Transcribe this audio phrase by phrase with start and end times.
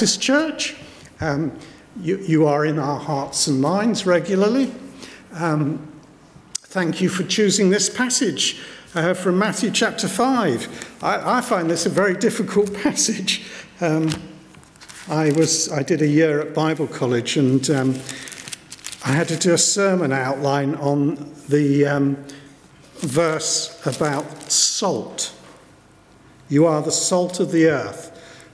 [0.00, 0.76] This church,
[1.20, 1.52] um,
[2.00, 4.72] you, you, are in our hearts and minds regularly.
[5.34, 5.92] Um,
[6.62, 8.62] thank you for choosing this passage
[8.94, 11.02] uh, from Matthew chapter 5.
[11.02, 13.44] I, I, find this a very difficult passage.
[13.82, 14.08] Um,
[15.06, 17.94] I, was, I did a year at Bible college and um,
[19.04, 22.24] I had to do a sermon outline on the um,
[23.00, 25.34] verse about salt.
[26.48, 28.09] You are the salt of the earth.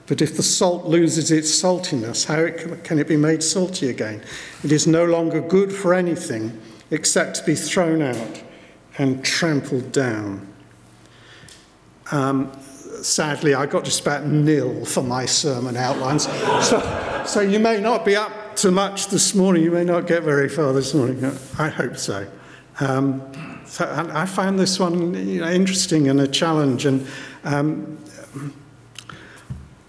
[0.07, 4.23] But if the salt loses its saltiness, how can it be made salty again?
[4.63, 6.59] It is no longer good for anything
[6.91, 8.43] except to be thrown out
[8.97, 10.47] and trampled down.
[12.11, 12.57] Um,
[13.01, 16.23] sadly, I got just about nil for my sermon outlines.
[16.65, 19.63] So, so you may not be up to much this morning.
[19.63, 21.23] You may not get very far this morning.
[21.59, 22.27] I hope so.
[22.79, 23.21] Um,
[23.65, 26.85] so I found this one you know, interesting and a challenge.
[26.85, 27.05] And
[27.43, 27.97] um,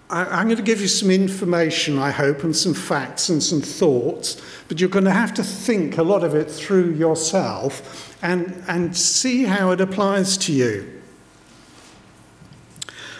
[0.09, 3.61] I, am going to give you some information, I hope, and some facts and some
[3.61, 8.63] thoughts, but you're going to have to think a lot of it through yourself and,
[8.67, 11.01] and see how it applies to you.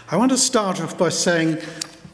[0.09, 1.59] I want to start off by saying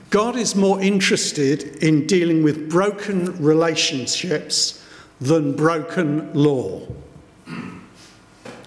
[0.09, 4.85] God is more interested in dealing with broken relationships
[5.21, 6.85] than broken law.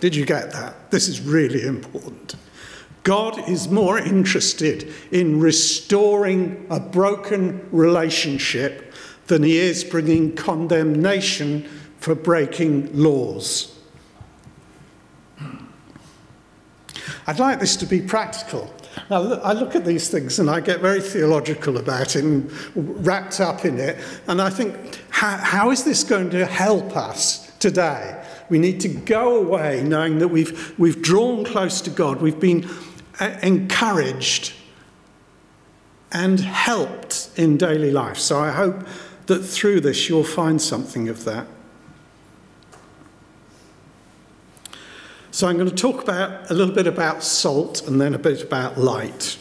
[0.01, 0.91] Did you get that?
[0.91, 2.36] This is really important.
[3.03, 8.93] God is more interested in restoring a broken relationship
[9.29, 11.69] than he is bringing condemnation
[12.01, 13.79] for breaking laws.
[17.27, 18.73] I'd like this to be practical.
[19.11, 23.41] Now, I look at these things and I get very theological about it and wrapped
[23.41, 23.99] up in it.
[24.27, 24.75] And I think,
[25.11, 28.25] how, how is this going to help us today?
[28.49, 32.69] We need to go away knowing that we've, we've drawn close to God, we've been
[33.20, 34.52] Uh, encouraged
[36.12, 38.16] and helped in daily life.
[38.16, 38.86] So I hope
[39.27, 41.46] that through this you'll find something of that.
[45.33, 48.42] So I'm going to talk about a little bit about salt and then a bit
[48.42, 49.36] about light.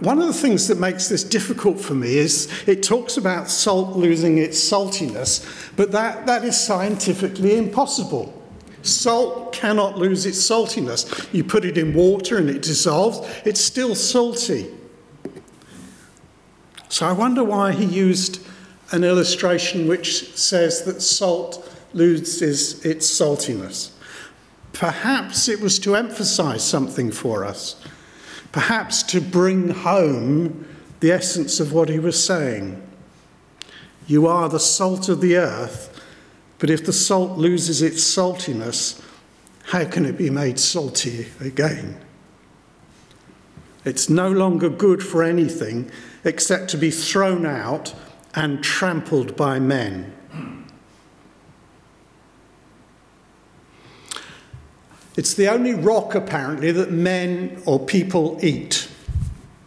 [0.00, 3.96] One of the things that makes this difficult for me is it talks about salt
[3.96, 5.44] losing its saltiness,
[5.76, 8.32] but that, that is scientifically impossible.
[8.82, 11.32] Salt cannot lose its saltiness.
[11.32, 14.70] You put it in water and it dissolves, it's still salty.
[16.88, 18.46] So I wonder why he used
[18.92, 23.90] an illustration which says that salt loses its saltiness.
[24.72, 27.82] Perhaps it was to emphasize something for us,
[28.52, 30.68] perhaps to bring home
[31.00, 32.82] the essence of what he was saying.
[34.06, 35.92] You are the salt of the earth,
[36.58, 39.02] but if the salt loses its saltiness,
[39.66, 42.00] how can it be made salty again?
[43.84, 45.90] It's no longer good for anything
[46.24, 47.94] except to be thrown out
[48.34, 50.12] and trampled by men.
[55.16, 58.88] It's the only rock, apparently, that men or people eat.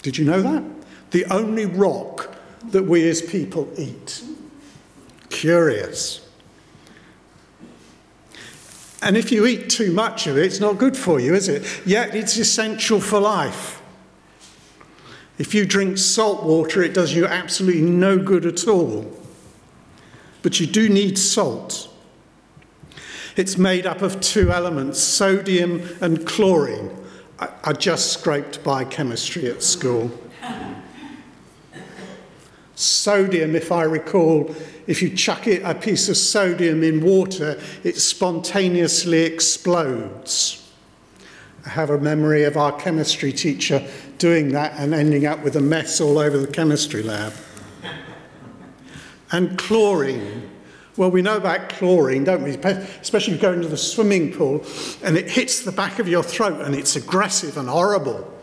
[0.04, 0.64] Did you know that?
[1.12, 2.36] The only rock
[2.70, 4.24] that we as people eat.
[5.30, 6.29] Curious.
[9.02, 11.64] And if you eat too much of it, it's not good for you, is it?
[11.86, 13.82] Yet it's essential for life.
[15.38, 19.10] If you drink salt water, it does you absolutely no good at all.
[20.42, 21.90] But you do need salt.
[23.38, 26.92] It's made up of two elements, sodium and chlorine.
[27.40, 30.12] I, I just scraped biochemistry at school.
[32.80, 34.56] Sodium, if I recall,
[34.88, 40.72] if you chuck it, a piece of sodium in water, it spontaneously explodes.
[41.66, 43.86] I have a memory of our chemistry teacher
[44.18, 47.34] doing that and ending up with a mess all over the chemistry lab.
[49.34, 50.50] And chlorine.
[50.96, 52.52] Well, we know about chlorine, don't we?
[52.52, 54.64] Especially if you go into the swimming pool
[55.04, 58.39] and it hits the back of your throat and it's aggressive and horrible.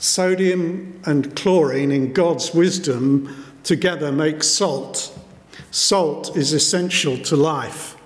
[0.00, 5.16] Sodium and chlorine, in God's wisdom, together make salt.
[5.70, 7.98] Salt is essential to life.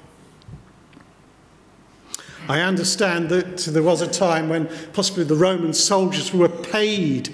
[2.48, 7.32] I understand that there was a time when possibly the Roman soldiers were paid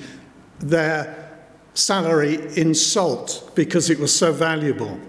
[0.59, 1.33] their
[1.73, 5.01] salary in salt because it was so valuable.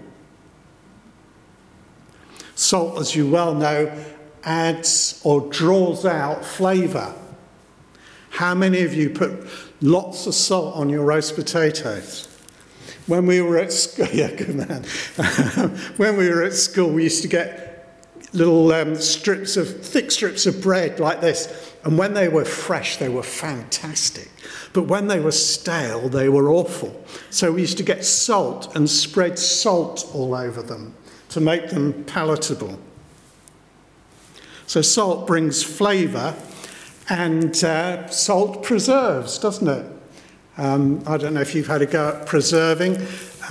[2.54, 3.94] Salt, as you well know,
[4.44, 7.14] adds or draws out flavour
[8.42, 9.46] how many of you put
[9.80, 12.26] lots of salt on your roast potatoes?
[13.06, 14.82] When we were at school, yeah, good man.
[15.96, 17.94] when we were at school, we used to get
[18.32, 21.72] little um, strips of thick strips of bread like this.
[21.84, 24.28] And when they were fresh, they were fantastic.
[24.72, 27.00] But when they were stale, they were awful.
[27.30, 30.96] So we used to get salt and spread salt all over them
[31.28, 32.80] to make them palatable.
[34.66, 36.34] So salt brings flavour
[37.12, 39.84] and uh, salt preserves, doesn't it?
[40.56, 42.96] Um, I don't know if you've had a go at preserving.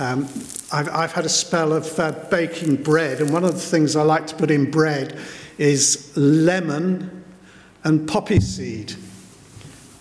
[0.00, 0.24] Um,
[0.72, 4.02] I've, I've, had a spell of uh, baking bread, and one of the things I
[4.02, 5.16] like to put in bread
[5.58, 7.24] is lemon
[7.84, 8.96] and poppy seed.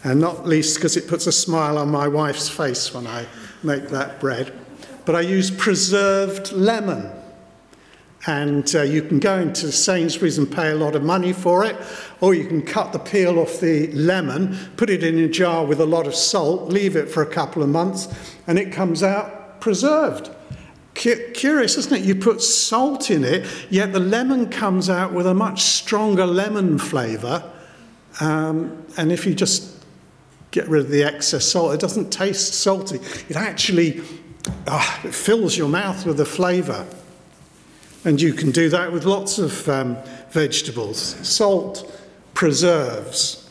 [0.04, 3.28] And not least because it puts a smile on my wife's face when I
[3.62, 4.54] make that bread.
[5.06, 7.12] But I use preserved lemon.
[8.27, 11.75] And uh, you can go into Sainsbury's and pay a lot of money for it,
[12.19, 15.79] or you can cut the peel off the lemon, put it in a jar with
[15.79, 18.07] a lot of salt, leave it for a couple of months,
[18.45, 20.29] and it comes out preserved.
[20.94, 22.06] Curious, isn't it?
[22.06, 26.77] You put salt in it, yet the lemon comes out with a much stronger lemon
[26.77, 27.50] flavour.
[28.19, 29.83] Um, and if you just
[30.51, 32.97] get rid of the excess salt, it doesn't taste salty.
[33.29, 34.01] It actually
[34.67, 36.85] oh, it fills your mouth with the flavour.
[38.03, 39.98] And you can do that with lots of um,
[40.30, 41.00] vegetables.
[41.27, 42.01] Salt
[42.33, 43.50] preserves.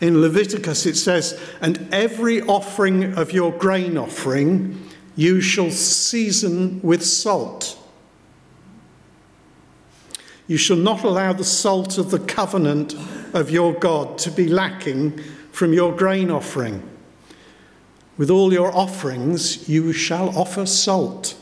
[0.00, 7.04] In Leviticus it says, And every offering of your grain offering you shall season with
[7.04, 7.76] salt.
[10.46, 12.94] You shall not allow the salt of the covenant
[13.34, 15.18] of your God to be lacking
[15.50, 16.88] from your grain offering.
[18.16, 21.36] With all your offerings you shall offer salt.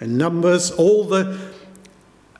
[0.00, 1.38] In Numbers, all the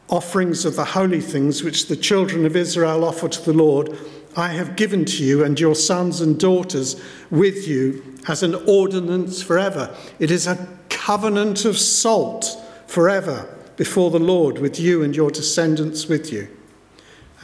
[0.08, 3.96] offerings of the holy things which the children of Israel offer to the Lord,
[4.36, 9.42] I have given to you and your sons and daughters with you as an ordinance
[9.42, 9.96] forever.
[10.18, 16.06] It is a covenant of salt forever before the Lord with you and your descendants
[16.06, 16.48] with you.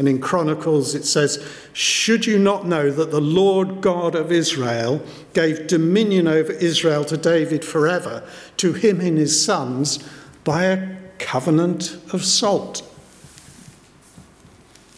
[0.00, 5.04] And in Chronicles it says, Should you not know that the Lord God of Israel
[5.34, 8.26] gave dominion over Israel to David forever,
[8.56, 9.98] to him and his sons,
[10.42, 12.82] by a covenant of salt?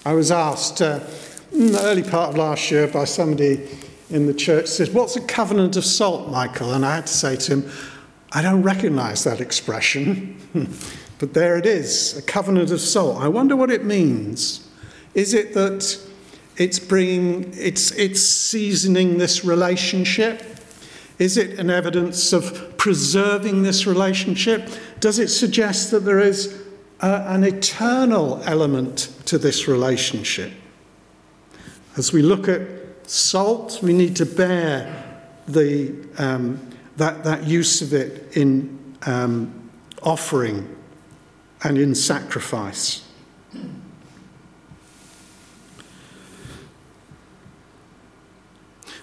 [0.07, 1.01] I was asked uh,
[1.51, 3.69] in the early part of last year by somebody
[4.09, 6.75] in the church, said, What's a covenant of salt, Michael?
[6.75, 7.73] And I had to say to him,
[8.31, 10.39] I don't recognize that expression,
[11.19, 13.21] but there it is a covenant of salt.
[13.21, 14.62] I wonder what it means.
[15.15, 15.99] Is it that
[16.57, 20.43] it's bringing, it's, it's seasoning this relationship?
[21.19, 24.69] Is it an evidence of preserving this relationship?
[25.01, 26.63] Does it suggest that there is
[27.01, 30.53] an eternal element to this relationship?
[31.97, 32.63] As we look at
[33.09, 35.05] salt, we need to bear
[35.47, 36.61] the, um,
[36.97, 39.71] that, that use of it in um,
[40.03, 40.75] offering
[41.65, 43.09] and in sacrifice.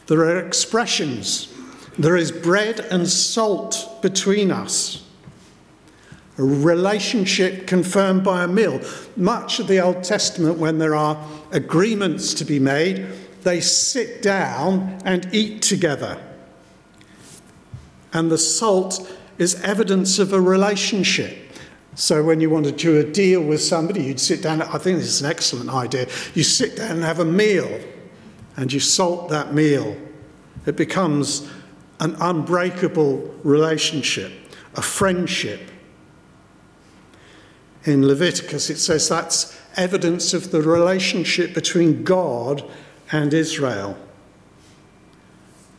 [0.09, 1.53] There are expressions.
[1.99, 5.03] There is bread and salt between us.
[6.39, 8.81] A relationship confirmed by a meal.
[9.15, 13.05] Much of the Old Testament, when there are agreements to be made,
[13.43, 16.19] they sit down and eat together.
[18.11, 21.37] And the salt is evidence of a relationship.
[21.93, 24.63] So when you want to do a deal with somebody, you'd sit down.
[24.63, 26.07] I think this is an excellent idea.
[26.33, 27.79] You sit down and have a meal
[28.59, 29.95] and you salt that meal,
[30.65, 31.49] it becomes
[32.01, 34.33] an unbreakable relationship,
[34.75, 35.71] a friendship.
[37.85, 42.69] In Leviticus, it says that's evidence of the relationship between God
[43.13, 43.97] and Israel.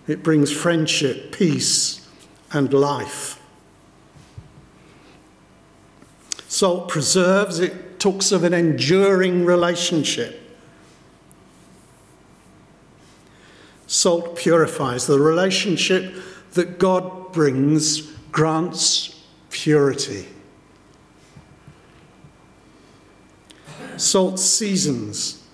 [0.09, 2.09] It brings friendship, peace,
[2.51, 3.39] and life.
[6.49, 10.50] Salt preserves, it talks of an enduring relationship.
[13.91, 15.09] Salt purifies.
[15.09, 16.15] The relationship
[16.53, 19.21] that God brings grants
[19.51, 20.29] purity.
[23.97, 25.45] Salt seasons.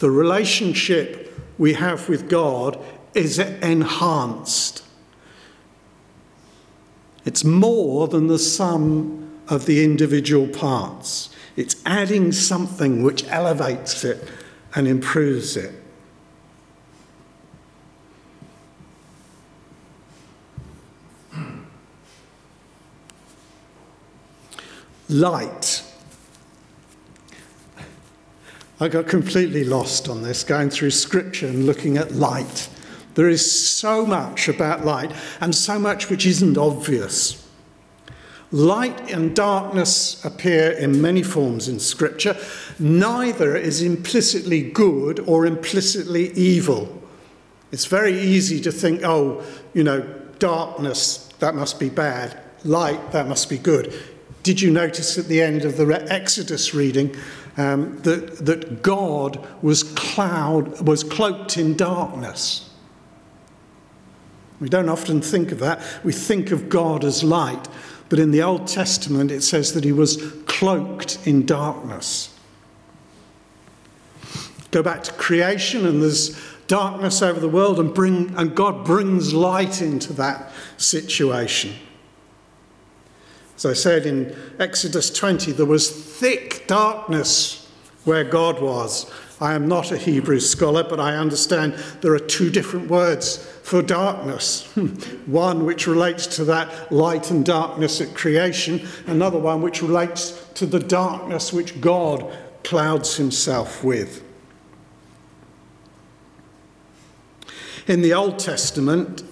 [0.00, 2.78] The relationship we have with God
[3.14, 4.84] is enhanced.
[7.24, 11.30] It's more than the sum of the individual parts.
[11.56, 14.30] It's adding something which elevates it
[14.74, 15.72] and improves it.
[25.08, 25.82] Light.
[28.80, 32.68] I got completely lost on this, going through scripture and looking at light.
[33.14, 37.44] There is so much about light and so much which isn't obvious.
[38.52, 42.34] Light and darkness appear in many forms in Scripture.
[42.78, 47.02] Neither is implicitly good or implicitly evil.
[47.72, 50.00] It's very easy to think, oh, you know,
[50.38, 52.40] darkness, that must be bad.
[52.64, 53.92] Light, that must be good.
[54.48, 57.14] Did you notice at the end of the Exodus reading
[57.58, 62.70] um, that, that God was, cloud, was cloaked in darkness?
[64.58, 65.82] We don't often think of that.
[66.02, 67.68] We think of God as light.
[68.08, 72.34] But in the Old Testament, it says that he was cloaked in darkness.
[74.70, 79.34] Go back to creation, and there's darkness over the world, and, bring, and God brings
[79.34, 81.74] light into that situation.
[83.58, 87.68] As I said in Exodus 20, there was thick darkness
[88.04, 89.12] where God was.
[89.40, 93.82] I am not a Hebrew scholar, but I understand there are two different words for
[93.82, 94.64] darkness.
[95.26, 100.64] one which relates to that light and darkness at creation, another one which relates to
[100.64, 104.22] the darkness which God clouds himself with.
[107.88, 109.24] In the Old Testament,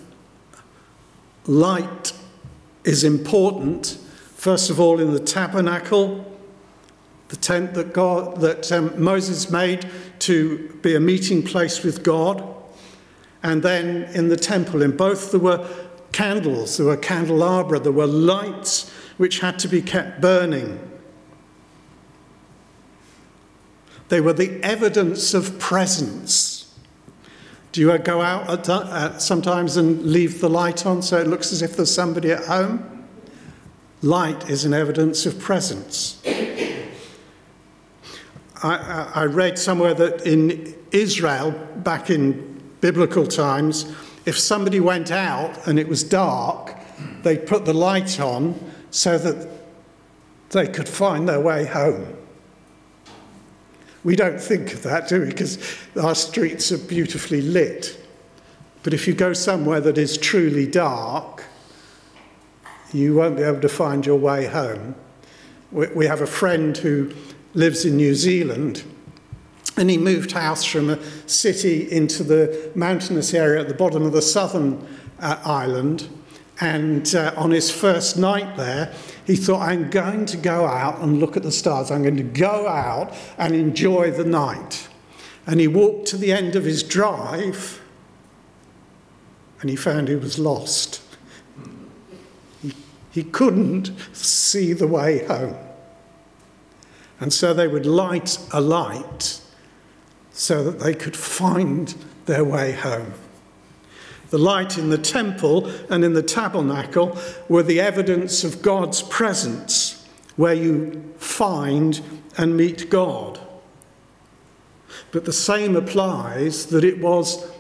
[1.47, 2.13] light
[2.83, 3.99] is important,
[4.37, 6.25] first of all, in the tabernacle
[7.29, 9.89] the tent that, God, that um, Moses made
[10.21, 12.45] to be a meeting place with God.
[13.43, 15.69] And then in the temple, in both there were
[16.13, 20.79] candles, there were candelabra, there were lights which had to be kept burning.
[24.09, 26.75] They were the evidence of presence.
[27.73, 31.53] Do you go out at, uh, sometimes and leave the light on so it looks
[31.53, 32.96] as if there's somebody at home?
[34.03, 36.23] Light is an evidence of presence.
[38.63, 43.93] I, I read somewhere that in Israel, back in biblical times,
[44.27, 46.75] if somebody went out and it was dark,
[47.23, 48.59] they put the light on
[48.91, 49.49] so that
[50.51, 52.17] they could find their way home.
[54.05, 55.27] We don't think of that, do we?
[55.27, 55.59] Because
[56.01, 57.99] our streets are beautifully lit.
[58.83, 61.45] But if you go somewhere that is truly dark,
[62.93, 64.95] you won't be able to find your way home.
[65.73, 67.13] We, we have a friend who
[67.55, 68.85] lives in New Zealand
[69.77, 74.13] and he moved house from a city into the mountainous area at the bottom of
[74.13, 74.87] the southern
[75.21, 76.09] uh, island.
[76.61, 78.95] And uh, on his first night there,
[79.27, 81.91] he thought, I'm going to go out and look at the stars.
[81.91, 84.89] I'm going to go out and enjoy the night.
[85.47, 87.81] And he walked to the end of his drive
[89.61, 91.03] and he found he was lost.
[93.17, 95.57] He, couldn't see the way home.
[97.19, 99.41] And so they would light a light
[100.33, 101.95] so that they could find
[102.27, 103.15] their way home.
[104.29, 107.17] The light in the temple and in the tabernacle
[107.49, 110.07] were the evidence of God's presence,
[110.37, 112.03] where you find
[112.37, 113.41] and meet God.
[115.11, 117.51] But the same applies that it was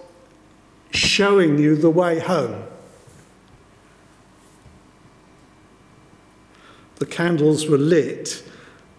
[0.90, 2.64] showing you the way home.
[6.96, 8.42] The candles were lit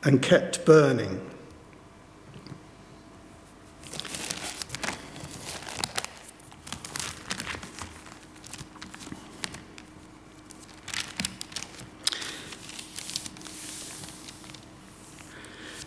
[0.03, 1.19] and kept burning.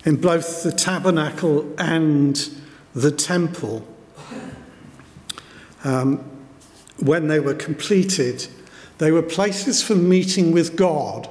[0.04, 2.50] In both the tabernacle and
[2.94, 3.86] the temple,
[5.84, 6.24] um,
[6.98, 8.48] when they were completed,
[8.98, 11.28] they were places for meeting with God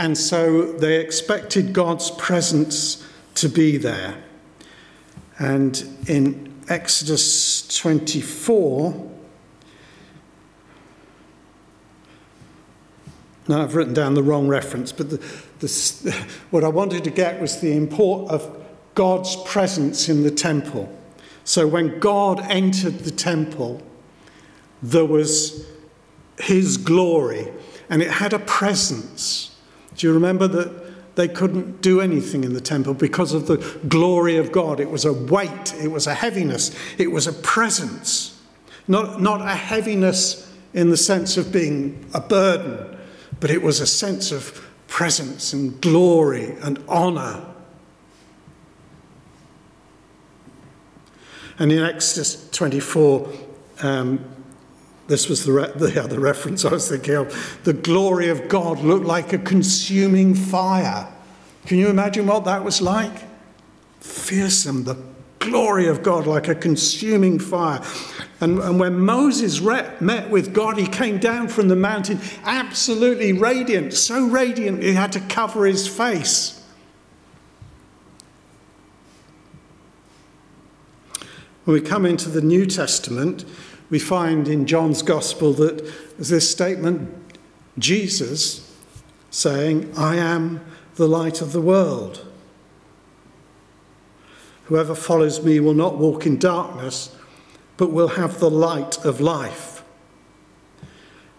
[0.00, 4.16] and so they expected God's presence to be there.
[5.38, 5.78] And
[6.08, 9.10] in Exodus 24,
[13.46, 15.18] now I've written down the wrong reference, but the,
[15.58, 18.56] the, what I wanted to get was the import of
[18.94, 20.90] God's presence in the temple.
[21.44, 23.82] So when God entered the temple,
[24.82, 25.66] there was
[26.38, 27.52] his glory,
[27.90, 29.49] and it had a presence.
[30.00, 34.38] Do you remember that they couldn't do anything in the temple because of the glory
[34.38, 34.80] of God?
[34.80, 38.40] It was a weight, it was a heaviness, it was a presence.
[38.88, 42.98] Not, not a heaviness in the sense of being a burden,
[43.40, 47.44] but it was a sense of presence and glory and honour.
[51.58, 53.28] And in Exodus 24,
[53.82, 54.39] um,
[55.10, 57.60] this was the, re- the other reference I was thinking of.
[57.64, 61.12] The glory of God looked like a consuming fire.
[61.66, 63.12] Can you imagine what that was like?
[63.98, 64.96] Fearsome, the
[65.40, 67.82] glory of God like a consuming fire.
[68.40, 73.32] And, and when Moses re- met with God, he came down from the mountain absolutely
[73.32, 76.64] radiant, so radiant he had to cover his face.
[81.64, 83.44] When we come into the New Testament,
[83.90, 85.84] we find in John's Gospel that
[86.16, 87.12] there's this statement
[87.78, 88.74] Jesus
[89.30, 92.26] saying, I am the light of the world.
[94.64, 97.14] Whoever follows me will not walk in darkness,
[97.76, 99.82] but will have the light of life.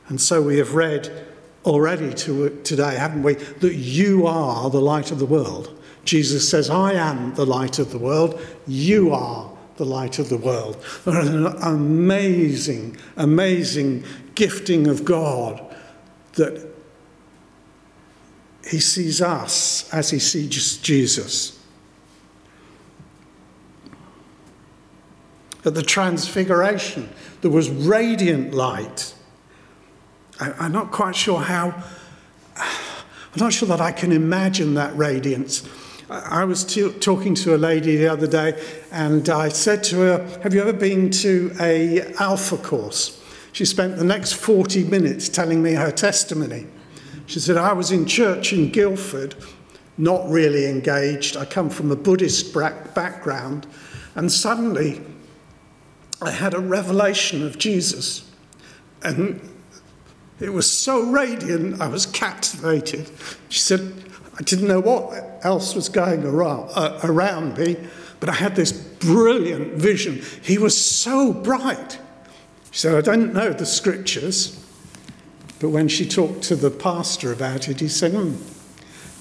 [0.07, 1.25] And so we have read
[1.63, 5.79] already to, today, haven't we, that you are the light of the world.
[6.03, 8.41] Jesus says, I am the light of the world.
[8.67, 9.50] You are
[9.81, 10.77] the light of the world.
[11.07, 14.03] An amazing, amazing
[14.35, 15.59] gifting of God
[16.33, 16.71] that
[18.63, 21.59] he sees us as he sees Jesus.
[25.65, 27.09] At the Transfiguration,
[27.41, 29.15] there was radiant light.
[30.39, 31.73] I, am not quite sure how,
[32.55, 35.67] I'm not sure that I can imagine that radiance.
[36.11, 40.39] I was t- talking to a lady the other day and I said to her,
[40.43, 43.23] Have you ever been to a Alpha course?
[43.53, 46.67] She spent the next 40 minutes telling me her testimony.
[47.27, 49.35] She said, I was in church in Guildford,
[49.97, 51.37] not really engaged.
[51.37, 53.65] I come from a Buddhist background,
[54.15, 55.01] and suddenly
[56.21, 58.29] I had a revelation of Jesus.
[59.01, 59.49] And
[60.41, 63.09] it was so radiant, I was captivated.
[63.47, 64.10] She said,
[64.41, 67.77] I didn't know what else was going around, uh, around me,
[68.19, 70.23] but I had this brilliant vision.
[70.41, 71.99] He was so bright.
[72.71, 74.59] She said, I don't know the scriptures,
[75.59, 78.35] but when she talked to the pastor about it, he said, mm,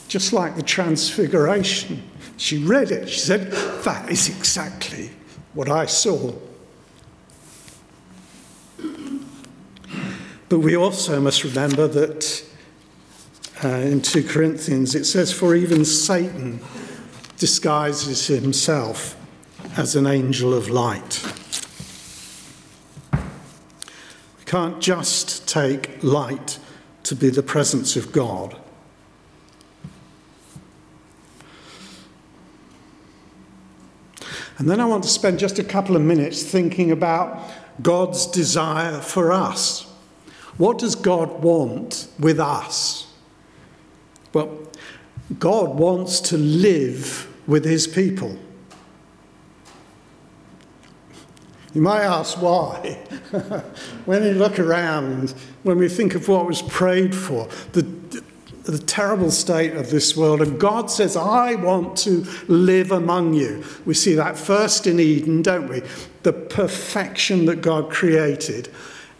[0.09, 2.03] just like the Transfiguration.
[2.39, 3.11] She read it.
[3.11, 3.53] She said,
[3.85, 5.11] That is exactly
[5.53, 6.33] what I saw.
[10.49, 12.50] But we also must remember that
[13.63, 16.61] uh, in 2 Corinthians it says, For even Satan
[17.37, 19.17] disguises himself
[19.77, 21.23] as an angel of light.
[23.13, 26.59] We can't just take light
[27.05, 28.57] to be the presence of God.
[34.59, 37.43] And then I want to spend just a couple of minutes thinking about
[37.81, 39.91] God's desire for us.
[40.59, 43.10] What does God want with us?
[44.33, 44.59] Well,
[45.39, 48.39] God wants to live with his people.
[51.73, 52.99] You might ask why.
[54.05, 55.31] when you look around,
[55.63, 57.83] when we think of what was prayed for, the,
[58.65, 63.65] the terrible state of this world, and God says, I want to live among you.
[63.85, 65.83] We see that first in Eden, don't we?
[66.25, 68.69] The perfection that God created,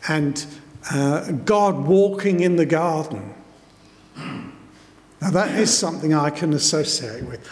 [0.09, 0.45] and
[0.91, 3.35] uh, God walking in the garden.
[5.21, 7.47] Now, that is something I can associate with.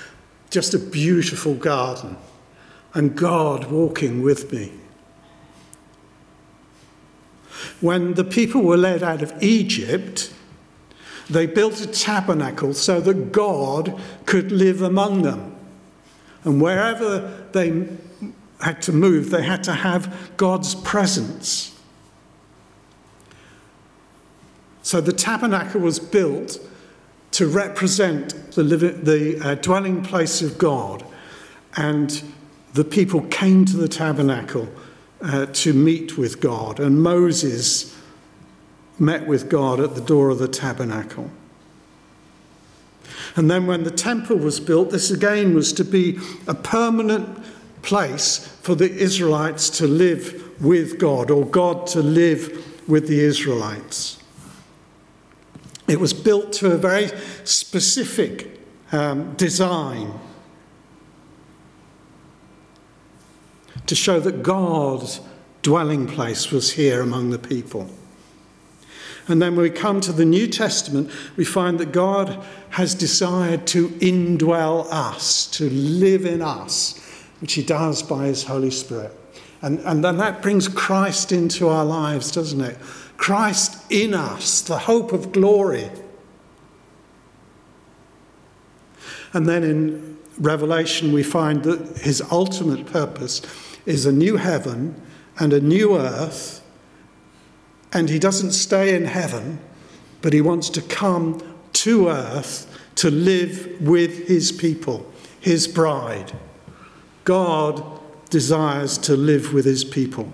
[0.51, 2.17] Just a beautiful garden,
[2.95, 4.73] and God walking with me.
[7.81, 10.33] When the people were led out of Egypt,
[11.29, 15.55] they built a tabernacle so that God could live among them.
[16.45, 17.87] And wherever they
[18.61, 21.79] had to move, they had to have God's presence.
[24.83, 26.59] So the tabernacle was built
[27.39, 31.05] to represent the, the uh, dwelling place of God.
[31.77, 32.21] And
[32.75, 34.69] the people came to the tabernacle
[35.23, 36.81] uh, to meet with God.
[36.81, 37.97] And Moses
[38.99, 41.31] met with God at the door of the tabernacle.
[43.37, 47.39] And then when the temple was built, this again was to be a permanent
[47.83, 54.21] place for the Israelites to live with God, or God to live with the Israelites.
[55.89, 57.11] It was built to a very
[57.45, 58.61] specific
[58.93, 60.13] um, design
[63.87, 65.21] to show that God's
[65.63, 67.91] dwelling place was here among the people.
[69.29, 73.67] And then when we come to the New Testament, we find that God has desired
[73.69, 76.99] to indwell us, to live in us,
[77.41, 79.13] which He does by His Holy Spirit.
[79.61, 82.79] And, and then that brings Christ into our lives, doesn't it?
[83.19, 85.91] Christ in us, the hope of glory.
[89.35, 93.43] And then in Revelation, we find that His ultimate purpose
[93.85, 95.01] is a new heaven
[95.39, 96.63] and a new earth.
[97.93, 99.61] And he doesn't stay in heaven,
[100.21, 106.33] but he wants to come to earth to live with his people, his bride.
[107.25, 107.83] God
[108.29, 110.31] desires to live with his people.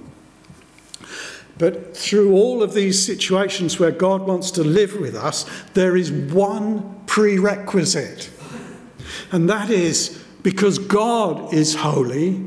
[1.59, 6.11] But through all of these situations where God wants to live with us, there is
[6.11, 8.31] one prerequisite.
[9.31, 12.45] And that is because God is holy,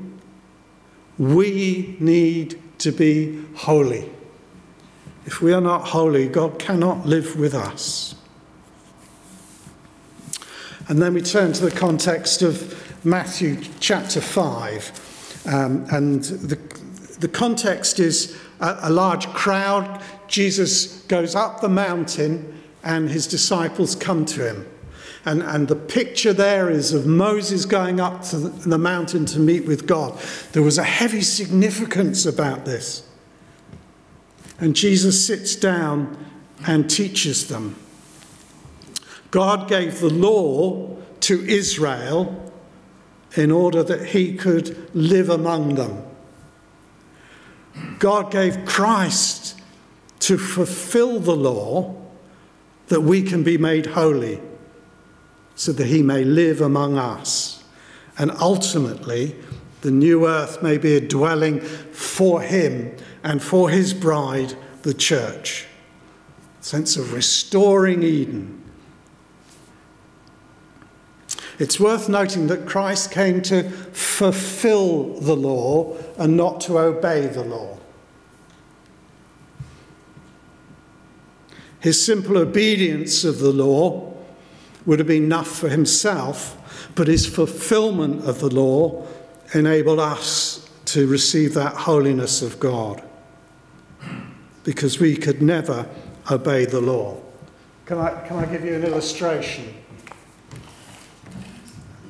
[1.18, 4.10] we need to be holy.
[5.26, 8.16] If we are not holy, God cannot live with us.
[10.88, 15.44] And then we turn to the context of Matthew chapter 5.
[15.48, 16.56] Um, and the,
[17.20, 20.02] the context is a, a large crowd.
[20.28, 24.68] Jesus goes up the mountain and his disciples come to him.
[25.26, 29.40] And, and the picture there is of Moses going up to the, the mountain to
[29.40, 30.18] meet with God.
[30.54, 33.06] There was a heavy significance about this.
[34.60, 36.18] And Jesus sits down
[36.66, 37.76] and teaches them.
[39.30, 42.54] God gave the law to Israel
[43.36, 46.07] in order that he could live among them.
[48.00, 49.60] God gave Christ
[50.20, 51.96] to fulfill the law
[52.88, 54.40] that we can be made holy,
[55.56, 57.64] so that he may live among us.
[58.18, 59.36] And ultimately,
[59.82, 65.66] the new earth may be a dwelling for him and for his bride, the church.
[66.62, 68.64] Sense of restoring Eden
[71.60, 77.44] it's worth noting that Christ came to fulfill the law and not to obey the
[77.44, 77.78] law.
[81.80, 84.14] His simple obedience of the law
[84.86, 89.06] would have been enough for himself, but his fulfillment of the law
[89.54, 93.04] enabled us to receive that holiness of God
[94.64, 95.88] because we could never
[96.30, 97.18] obey the law.
[97.86, 99.74] Can I, can I give you an illustration?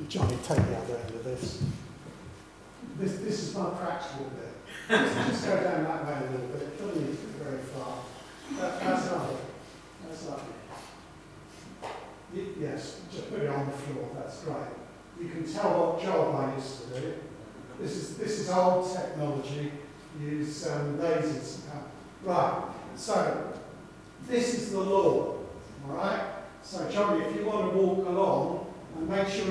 [0.08, 1.62] Johnny, take the other end of this.
[2.98, 4.54] This, this is my practical bit.
[4.88, 6.62] Just, just go down that way a little bit.
[6.62, 7.98] It doesn't need to go very far.
[8.58, 9.36] That, that's lovely.
[10.08, 10.54] That's lovely.
[12.58, 14.08] yes, just put it on the floor.
[14.14, 14.56] That's great.
[15.20, 17.14] You can tell what job I used to do.
[17.78, 19.72] This is, this is old technology.
[20.18, 21.60] Use um, lasers.
[22.24, 22.62] Right.
[22.96, 23.52] So,
[24.26, 25.36] this is the law.
[25.86, 26.22] All right?
[26.62, 28.07] So, Johnny, if you want to walk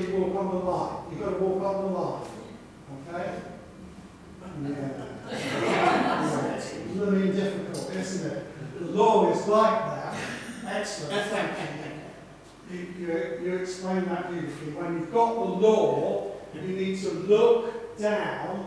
[0.04, 0.98] sure you walk on the line.
[1.12, 2.22] You've got to walk on the line.
[3.10, 3.34] Okay?
[4.64, 4.70] Yeah.
[5.30, 6.54] yeah.
[6.58, 8.80] It's really difficult, isn't it?
[8.80, 10.16] The law is like that.
[10.66, 11.28] Excellent.
[11.28, 12.78] Thank you.
[12.78, 14.74] You, you, you explain that beautifully.
[14.74, 18.66] When you've got the law, you need to look down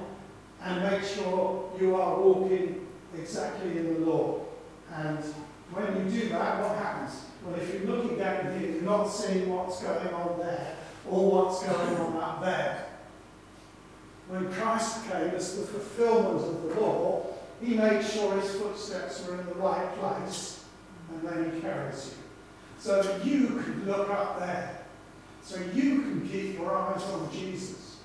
[0.62, 4.40] and make sure you are walking exactly in the law.
[4.94, 5.18] And
[5.72, 7.24] when you do that, what happens?
[7.44, 10.76] Well, if you're looking down here, you're not seeing what's going on there
[11.08, 12.86] or what's going on up there.
[14.28, 17.26] When Christ came as the fulfillment of the law,
[17.60, 20.64] he made sure his footsteps were in the right place,
[21.10, 22.22] and then he carries you.
[22.78, 24.78] So that you can look up there.
[25.42, 27.98] So you can keep your eyes on Jesus.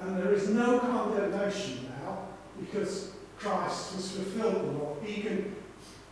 [0.00, 2.18] And there is no condemnation now
[2.60, 4.96] because Christ has fulfilled the law.
[5.02, 5.56] He can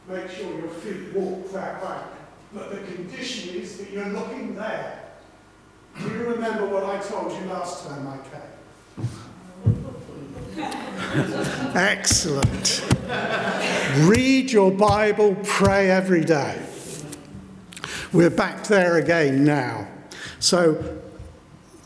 [0.08, 2.02] make sure your feet walk that way.
[2.52, 5.03] But the condition is that you're looking there.
[6.00, 8.44] Do you remember what I told you last time I came?
[11.74, 12.84] Excellent.
[14.08, 16.60] Read your Bible, pray every day.
[18.12, 19.88] We're back there again now.
[20.38, 21.00] So,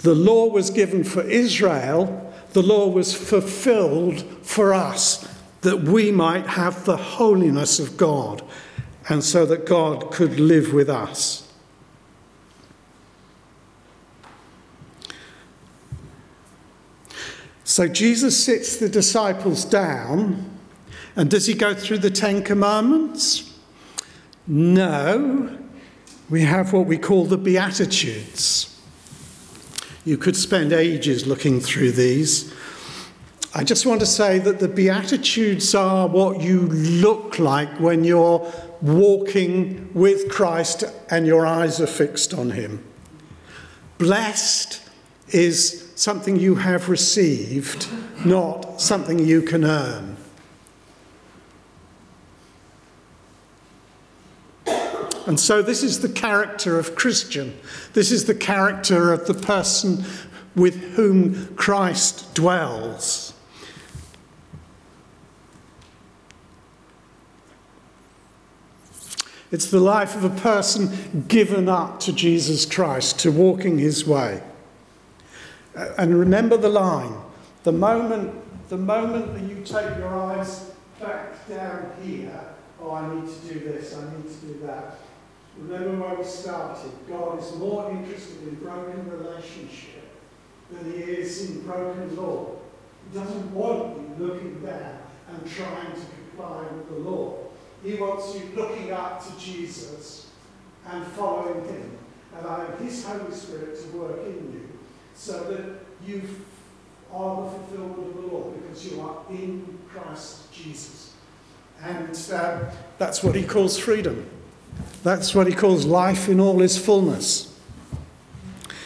[0.00, 5.28] the law was given for Israel, the law was fulfilled for us,
[5.62, 8.42] that we might have the holiness of God
[9.08, 11.47] and so that God could live with us.
[17.68, 20.58] So Jesus sits the disciples down,
[21.14, 23.58] and does he go through the Ten Commandments?
[24.46, 25.54] No.
[26.30, 28.74] We have what we call the Beatitudes.
[30.06, 32.54] You could spend ages looking through these.
[33.54, 38.50] I just want to say that the Beatitudes are what you look like when you're
[38.80, 42.82] walking with Christ and your eyes are fixed on Him.
[43.98, 44.80] Blessed
[45.28, 47.88] is something you have received,
[48.24, 50.16] not something you can earn.
[55.26, 57.58] And so, this is the character of Christian.
[57.94, 60.04] This is the character of the person
[60.54, 63.34] with whom Christ dwells.
[69.50, 74.42] It's the life of a person given up to Jesus Christ, to walking his way.
[75.78, 77.14] Uh, and remember the line
[77.62, 78.34] the moment
[78.68, 82.40] the moment that you take your eyes back down here,
[82.82, 84.98] oh, I need to do this, I need to do that.
[85.56, 86.90] Remember where we started.
[87.08, 90.02] God is more interested in broken relationship
[90.70, 92.56] than he is in broken law.
[93.10, 97.38] He doesn't want you looking down and trying to comply with the law.
[97.82, 100.30] He wants you looking up to Jesus
[100.86, 101.96] and following him,
[102.38, 104.67] allowing his Holy Spirit to work in you
[105.18, 105.64] so that
[106.06, 106.22] you
[107.12, 111.14] are the fulfillment of the law because you are in Christ Jesus.
[111.82, 114.28] And uh, that's what he calls freedom.
[115.02, 117.58] That's what he calls life in all its fullness.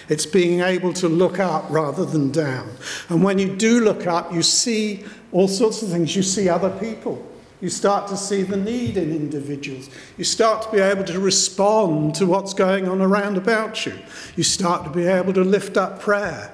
[0.09, 2.71] It's being able to look up rather than down.
[3.09, 6.17] And when you do look up, you see all sorts of things.
[6.17, 7.27] You see other people.
[7.63, 9.89] You start to see the need in individuals.
[10.19, 13.97] You start to be able to respond to what's going on around about you.
[14.35, 16.53] You start to be able to lift up prayer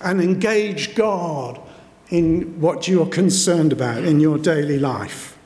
[0.00, 1.60] and engage God
[2.08, 5.36] in what you're concerned about in your daily life.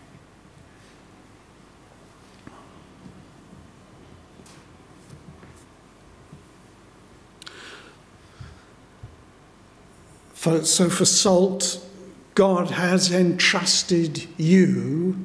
[10.36, 11.84] So, for salt,
[12.36, 15.16] God has entrusted you.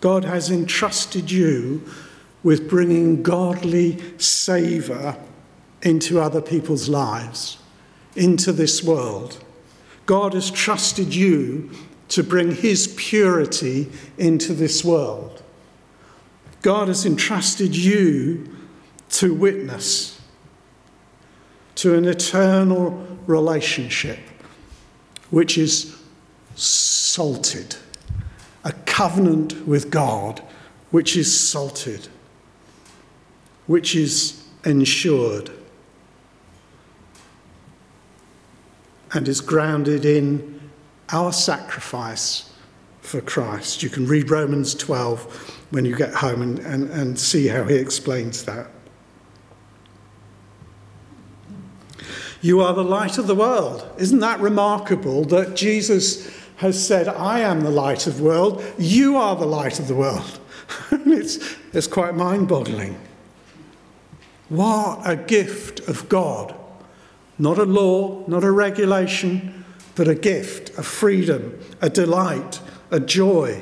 [0.00, 1.86] God has entrusted you
[2.42, 5.18] with bringing godly savour
[5.82, 7.58] into other people's lives,
[8.14, 9.44] into this world.
[10.06, 11.70] God has trusted you
[12.08, 15.42] to bring His purity into this world.
[16.62, 18.48] God has entrusted you
[19.10, 20.18] to witness
[21.74, 24.20] to an eternal relationship
[25.30, 25.96] which is
[26.54, 27.76] salted,
[28.64, 30.42] a covenant with God
[30.90, 32.08] which is salted,
[33.66, 35.50] which is ensured,
[39.12, 40.60] and is grounded in
[41.10, 42.52] our sacrifice
[43.00, 43.82] for Christ.
[43.82, 47.76] You can read Romans 12 when you get home and, and, and see how he
[47.76, 48.68] explains that.
[52.46, 53.84] You are the light of the world.
[53.98, 59.16] Isn't that remarkable that Jesus has said, I am the light of the world, you
[59.16, 60.38] are the light of the world?
[60.92, 63.00] it's, it's quite mind boggling.
[64.48, 66.54] What a gift of God.
[67.36, 69.64] Not a law, not a regulation,
[69.96, 72.60] but a gift, a freedom, a delight,
[72.92, 73.60] a joy.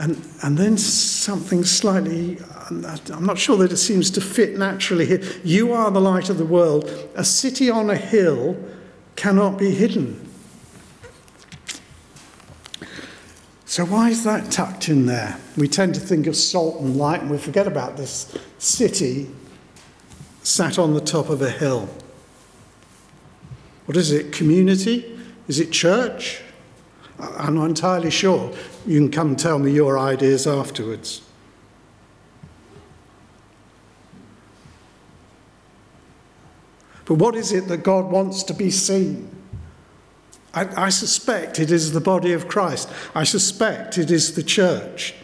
[0.00, 2.38] And, and then something slightly,
[2.70, 5.20] I'm not sure that it seems to fit naturally here.
[5.44, 6.90] You are the light of the world.
[7.16, 8.56] A city on a hill
[9.14, 10.26] cannot be hidden.
[13.66, 15.38] So, why is that tucked in there?
[15.58, 19.28] We tend to think of salt and light and we forget about this city
[20.42, 21.90] sat on the top of a hill.
[23.84, 24.32] What is it?
[24.32, 25.18] Community?
[25.46, 26.40] Is it church?
[27.18, 28.50] I'm not entirely sure.
[28.86, 31.22] You can come and tell me your ideas afterwards.
[37.04, 39.28] But what is it that God wants to be seen?
[40.54, 42.88] I, I, suspect it is the body of Christ.
[43.14, 45.14] I suspect it is the church.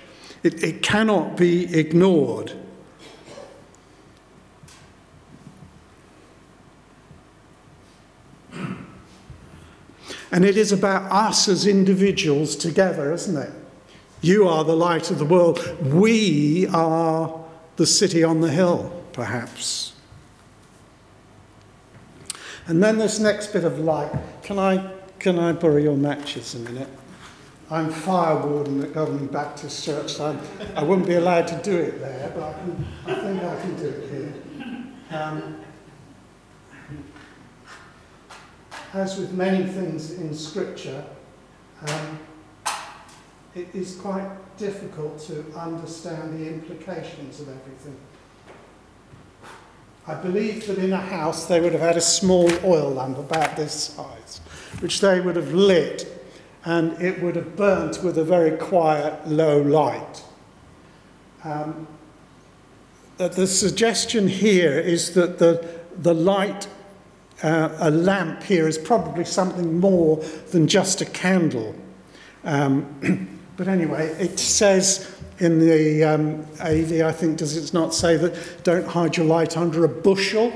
[0.42, 2.52] It, it cannot be ignored.
[10.36, 13.50] And it is about us as individuals together, isn't it?
[14.20, 15.58] You are the light of the world.
[15.82, 17.42] We are
[17.76, 19.94] the city on the hill, perhaps.
[22.66, 24.12] And then this next bit of light.
[24.42, 26.88] Can I, can I borrow your matches a minute?
[27.70, 30.38] I'm fire warden at Godalming Baptist Church, so
[30.76, 33.76] I wouldn't be allowed to do it there, but I, can, I think I can
[33.76, 34.34] do it here.
[35.18, 35.65] Um,
[38.96, 41.04] as with many things in Scripture,
[41.86, 42.18] um,
[43.54, 47.96] it is quite difficult to understand the implications of everything.
[50.06, 53.56] I believe that in a house they would have had a small oil lamp about
[53.56, 54.40] this size,
[54.80, 56.12] which they would have lit
[56.64, 60.24] and it would have burnt with a very quiet, low light.
[61.44, 61.86] Um,
[63.18, 66.68] the suggestion here is that the, the light
[67.42, 70.16] uh, a lamp here is probably something more
[70.50, 71.74] than just a candle.
[72.44, 78.16] Um, but anyway, it says in the um, AV, I think, does it not say
[78.16, 80.52] that don't hide your light under a bushel?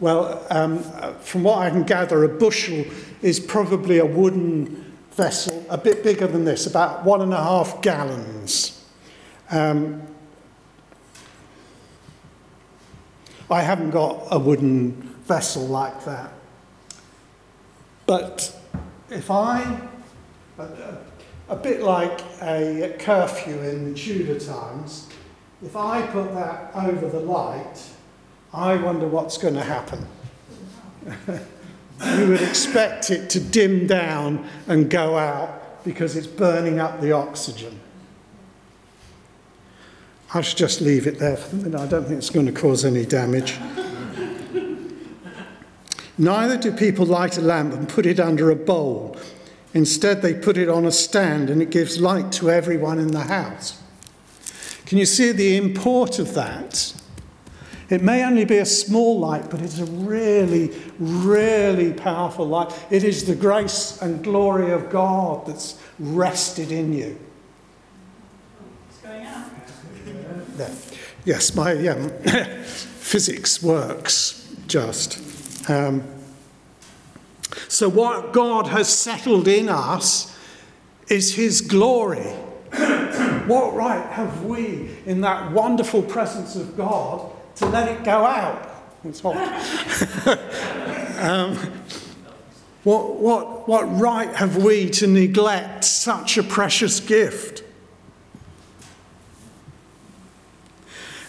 [0.00, 0.82] Well, um,
[1.20, 2.84] from what I can gather, a bushel
[3.22, 7.80] is probably a wooden vessel, a bit bigger than this, about one and a half
[7.82, 8.84] gallons.
[9.50, 10.02] Um,
[13.50, 16.32] I haven't got a wooden vessel like that.
[18.06, 18.54] But
[19.10, 19.80] if I,
[20.58, 20.98] a,
[21.48, 25.08] a bit like a curfew in Tudor times,
[25.64, 27.80] if I put that over the light,
[28.52, 30.06] I wonder what's going to happen.
[31.26, 37.12] you would expect it to dim down and go out because it's burning up the
[37.12, 37.78] oxygen.
[40.34, 41.36] I should just leave it there.
[41.36, 41.80] For the minute.
[41.80, 43.58] I don't think it's going to cause any damage.
[46.18, 49.16] Neither do people light a lamp and put it under a bowl.
[49.74, 53.20] Instead, they put it on a stand and it gives light to everyone in the
[53.20, 53.80] house.
[54.84, 56.92] Can you see the import of that?
[57.88, 62.72] It may only be a small light, but it's a really, really powerful light.
[62.90, 67.18] It is the grace and glory of God that's rested in you.
[68.88, 69.50] It's going out.
[70.56, 70.74] There.
[71.24, 72.10] Yes, my um,
[72.64, 75.31] physics works just.
[75.68, 76.02] Um,
[77.68, 80.36] so, what God has settled in us
[81.08, 82.22] is His glory.
[83.46, 88.68] what right have we in that wonderful presence of God to let it go out?
[89.04, 89.36] It's hot.
[91.18, 91.56] um,
[92.84, 97.62] what, what, what right have we to neglect such a precious gift?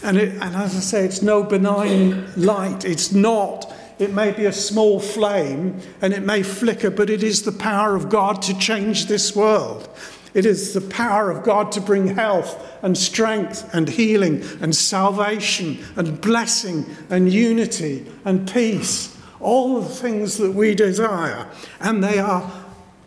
[0.02, 2.84] And, it, and as I say, it's no benign light.
[2.86, 3.72] It's not.
[4.00, 7.96] It may be a small flame and it may flicker, but it is the power
[7.96, 9.88] of God to change this world.
[10.34, 15.78] It is the power of God to bring health and strength and healing and salvation
[15.96, 19.16] and blessing and unity and peace.
[19.40, 21.48] All the things that we desire.
[21.80, 22.52] And they are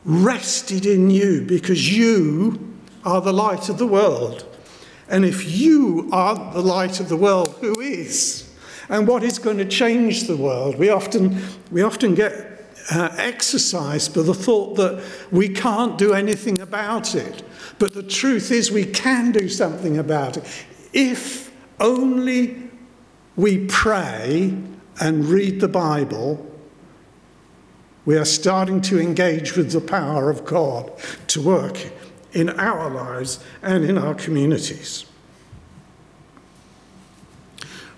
[0.04, 4.44] rested in you because you are the light of the world.
[5.08, 8.45] And if you are the light of the world, who is?
[8.88, 10.78] And what is going to change the world?
[10.78, 12.56] We often, we often get
[12.90, 17.42] uh, exercised by the thought that we can't do anything about it.
[17.78, 20.64] But the truth is, we can do something about it.
[20.92, 22.70] If only
[23.34, 24.56] we pray
[25.00, 26.44] and read the Bible,
[28.04, 30.92] we are starting to engage with the power of God
[31.26, 31.90] to work
[32.32, 35.06] in our lives and in our communities.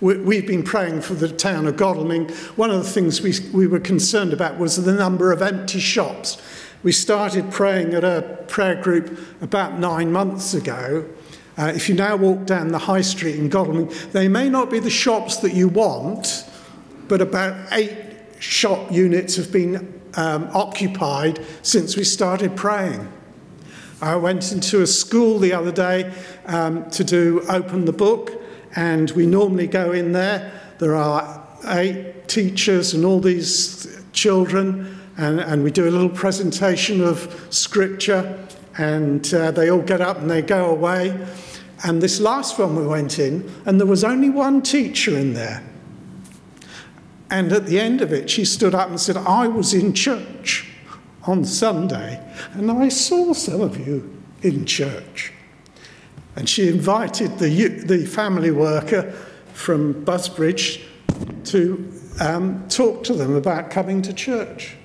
[0.01, 2.31] We've been praying for the town of Godalming.
[2.55, 6.41] One of the things we, we were concerned about was the number of empty shops.
[6.85, 11.05] We started praying at a prayer group about nine months ago.
[11.57, 14.79] Uh, if you now walk down the high street in Godalming, they may not be
[14.79, 16.49] the shops that you want,
[17.09, 17.97] but about eight
[18.39, 23.13] shop units have been um, occupied since we started praying.
[24.01, 26.15] I went into a school the other day
[26.47, 28.38] um, to do open the book,
[28.77, 30.53] and we normally go in there.
[30.79, 37.03] There are eight teachers and all these children, and, and we do a little presentation
[37.03, 41.27] of scripture, and uh, they all get up and they go away.
[41.85, 45.63] And this last one we went in, and there was only one teacher in there.
[47.31, 50.71] And at the end of it, she stood up and said, I was in church
[51.25, 55.33] on Sunday, and I saw some of you in church.
[56.39, 59.11] And she invited the, the family worker
[59.55, 60.81] from Busbridge
[61.47, 64.77] to um, talk to them about coming to church.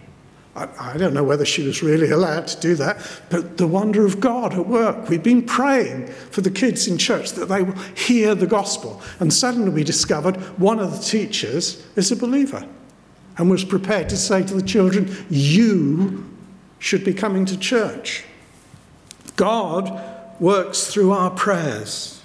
[0.56, 2.98] I, I don't know whether she was really allowed to do that,
[3.30, 5.08] but the wonder of God at work.
[5.10, 9.00] We'd been praying for the kids in church that they will hear the gospel.
[9.20, 12.68] And suddenly we discovered one of the teachers is a believer
[13.38, 16.28] and was prepared to say to the children, You
[16.80, 18.24] should be coming to church.
[19.36, 22.22] God works through our prayers.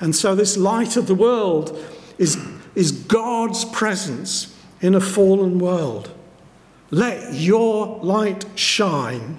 [0.00, 1.78] And so, this light of the world
[2.18, 2.36] is,
[2.74, 6.10] is God's presence in a fallen world.
[6.90, 9.38] Let your light shine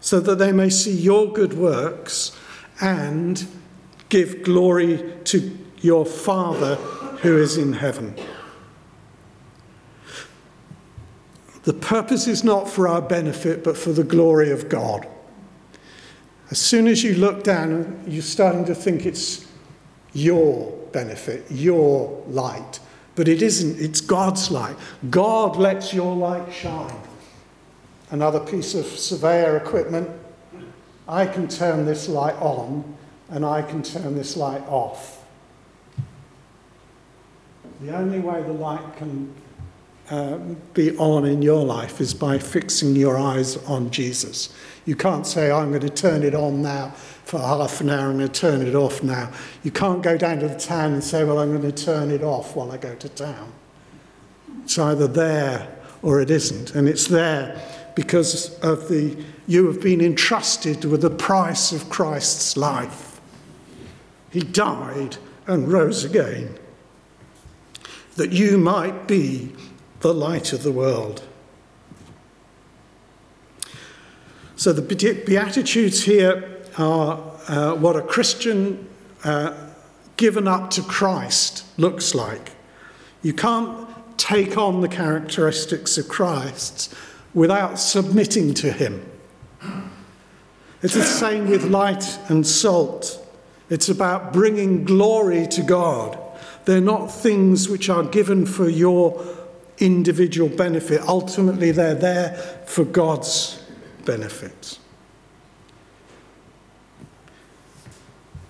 [0.00, 2.36] so that they may see your good works
[2.80, 3.46] and
[4.08, 8.14] give glory to your Father who is in heaven.
[11.64, 15.08] The purpose is not for our benefit, but for the glory of God.
[16.50, 19.46] As soon as you look down, you're starting to think it's
[20.12, 22.80] your benefit, your light.
[23.14, 24.76] But it isn't, it's God's light.
[25.08, 27.00] God lets your light shine.
[28.10, 30.08] Another piece of surveyor equipment.
[31.08, 32.96] I can turn this light on
[33.30, 35.24] and I can turn this light off.
[37.80, 39.34] The only way the light can
[40.74, 44.54] be on in your life is by fixing your eyes on Jesus.
[44.84, 46.94] You can't say, I'm going to turn it on now
[47.24, 49.32] for half an hour, I'm going to turn it off now.
[49.62, 52.22] You can't go down to the town and say, Well, I'm going to turn it
[52.22, 53.52] off while I go to town.
[54.62, 56.74] It's either there or it isn't.
[56.74, 57.60] And it's there
[57.94, 63.20] because of the you have been entrusted with the price of Christ's life.
[64.30, 66.58] He died and rose again
[68.16, 69.52] that you might be
[70.04, 71.22] the light of the world.
[74.54, 78.86] So the Beatitudes here are uh, what a Christian
[79.24, 79.54] uh,
[80.18, 82.50] given up to Christ looks like.
[83.22, 83.88] You can't
[84.18, 86.94] take on the characteristics of Christ
[87.32, 89.10] without submitting to him.
[90.82, 93.26] It's the same with light and salt.
[93.70, 96.18] It's about bringing glory to God.
[96.66, 99.43] They're not things which are given for your
[99.78, 101.00] individual benefit.
[101.02, 102.34] Ultimately, they're there
[102.66, 103.62] for God's
[104.04, 104.78] benefit.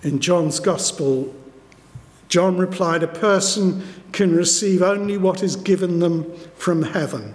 [0.03, 1.33] In John's Gospel,
[2.29, 7.33] John replied, A person can receive only what is given them from heaven.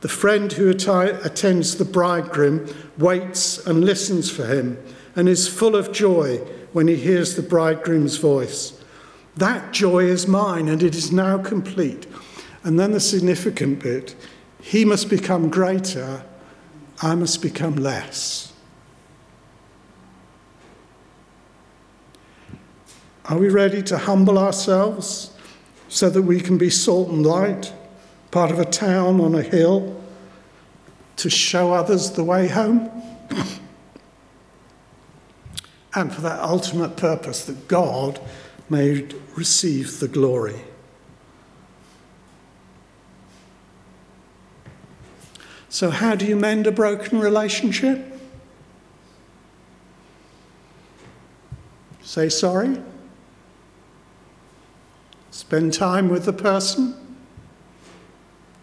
[0.00, 2.66] The friend who atti- attends the bridegroom
[2.98, 4.82] waits and listens for him
[5.14, 6.38] and is full of joy
[6.72, 8.82] when he hears the bridegroom's voice.
[9.36, 12.06] That joy is mine and it is now complete.
[12.64, 14.14] And then the significant bit
[14.60, 16.24] he must become greater,
[17.00, 18.52] I must become less.
[23.24, 25.36] Are we ready to humble ourselves
[25.88, 27.72] so that we can be salt and light?
[28.32, 30.02] part of a town on a hill,
[31.16, 32.90] to show others the way home.
[35.94, 38.18] and for that ultimate purpose that God
[38.68, 39.06] may
[39.36, 40.62] receive the glory.
[45.72, 48.20] So, how do you mend a broken relationship?
[52.02, 52.76] Say sorry.
[55.30, 56.94] Spend time with the person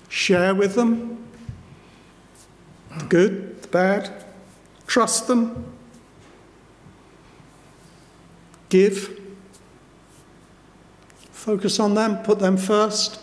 [0.08, 1.18] share with them
[2.96, 4.24] the good, the bad,
[4.86, 5.66] trust them,
[8.70, 9.20] give,
[11.32, 13.20] focus on them, put them first.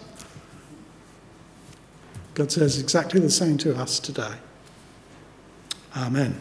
[2.37, 4.35] God says exactly the same to us today.
[5.97, 6.37] Amen.